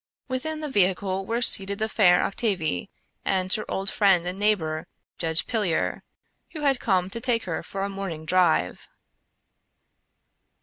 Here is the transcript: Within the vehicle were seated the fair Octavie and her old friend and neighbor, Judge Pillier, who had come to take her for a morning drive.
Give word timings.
Within 0.27 0.61
the 0.61 0.67
vehicle 0.67 1.27
were 1.27 1.43
seated 1.43 1.77
the 1.77 1.87
fair 1.87 2.23
Octavie 2.23 2.89
and 3.23 3.53
her 3.53 3.69
old 3.69 3.91
friend 3.91 4.25
and 4.25 4.39
neighbor, 4.39 4.87
Judge 5.19 5.45
Pillier, 5.45 6.01
who 6.53 6.61
had 6.61 6.79
come 6.79 7.07
to 7.11 7.21
take 7.21 7.43
her 7.43 7.61
for 7.61 7.83
a 7.83 7.87
morning 7.89 8.25
drive. 8.25 8.89